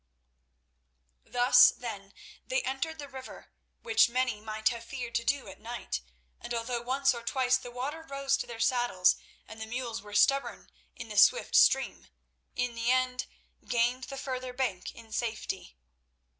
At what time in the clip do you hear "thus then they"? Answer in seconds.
1.27-2.63